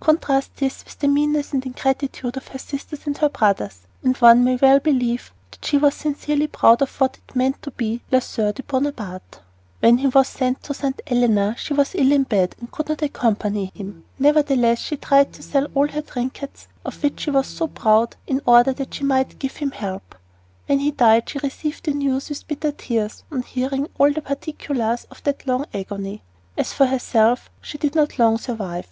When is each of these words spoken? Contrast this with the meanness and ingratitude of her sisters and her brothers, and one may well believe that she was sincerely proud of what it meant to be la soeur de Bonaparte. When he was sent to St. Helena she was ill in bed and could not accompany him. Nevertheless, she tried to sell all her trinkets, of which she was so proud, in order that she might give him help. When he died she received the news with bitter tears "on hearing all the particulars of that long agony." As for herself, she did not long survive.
Contrast 0.00 0.50
this 0.56 0.84
with 0.84 0.98
the 0.98 1.06
meanness 1.06 1.52
and 1.52 1.64
ingratitude 1.64 2.36
of 2.36 2.48
her 2.48 2.58
sisters 2.58 3.06
and 3.06 3.16
her 3.18 3.28
brothers, 3.28 3.82
and 4.02 4.16
one 4.16 4.42
may 4.42 4.56
well 4.56 4.80
believe 4.80 5.32
that 5.52 5.64
she 5.64 5.78
was 5.78 5.94
sincerely 5.94 6.48
proud 6.48 6.82
of 6.82 6.92
what 7.00 7.18
it 7.18 7.36
meant 7.36 7.62
to 7.62 7.70
be 7.70 8.00
la 8.10 8.18
soeur 8.18 8.52
de 8.52 8.64
Bonaparte. 8.64 9.38
When 9.78 9.98
he 9.98 10.08
was 10.08 10.26
sent 10.26 10.64
to 10.64 10.74
St. 10.74 11.00
Helena 11.06 11.54
she 11.56 11.72
was 11.72 11.94
ill 11.94 12.10
in 12.10 12.24
bed 12.24 12.56
and 12.58 12.68
could 12.72 12.88
not 12.88 13.00
accompany 13.00 13.66
him. 13.76 14.02
Nevertheless, 14.18 14.80
she 14.80 14.96
tried 14.96 15.32
to 15.34 15.42
sell 15.44 15.68
all 15.72 15.86
her 15.86 16.02
trinkets, 16.02 16.66
of 16.84 17.00
which 17.00 17.20
she 17.20 17.30
was 17.30 17.46
so 17.46 17.68
proud, 17.68 18.16
in 18.26 18.40
order 18.44 18.72
that 18.72 18.94
she 18.94 19.04
might 19.04 19.38
give 19.38 19.54
him 19.58 19.70
help. 19.70 20.16
When 20.66 20.80
he 20.80 20.90
died 20.90 21.28
she 21.28 21.38
received 21.38 21.84
the 21.84 21.92
news 21.94 22.28
with 22.28 22.48
bitter 22.48 22.72
tears 22.72 23.22
"on 23.30 23.42
hearing 23.42 23.86
all 23.98 24.12
the 24.12 24.20
particulars 24.20 25.04
of 25.12 25.22
that 25.22 25.46
long 25.46 25.64
agony." 25.72 26.22
As 26.58 26.72
for 26.72 26.86
herself, 26.86 27.50
she 27.60 27.78
did 27.78 27.94
not 27.94 28.18
long 28.18 28.36
survive. 28.38 28.88